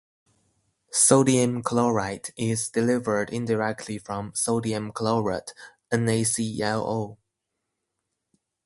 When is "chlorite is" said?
1.61-2.69